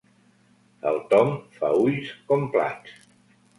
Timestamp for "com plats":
2.33-2.99